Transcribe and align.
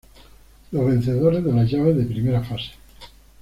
Los 0.71 0.87
vencedores 0.87 1.43
de 1.43 1.53
las 1.53 1.69
llaves 1.69 1.95
de 1.95 2.05
Primera 2.07 2.43
Fase. 2.43 2.71